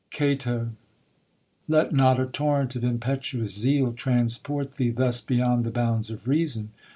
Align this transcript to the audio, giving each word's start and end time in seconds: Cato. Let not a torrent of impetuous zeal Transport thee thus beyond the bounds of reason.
Cato. 0.09 0.71
Let 1.67 1.93
not 1.93 2.19
a 2.19 2.25
torrent 2.25 2.75
of 2.75 2.83
impetuous 2.83 3.53
zeal 3.53 3.93
Transport 3.93 4.77
thee 4.77 4.89
thus 4.89 5.21
beyond 5.21 5.63
the 5.63 5.69
bounds 5.69 6.09
of 6.09 6.27
reason. 6.27 6.71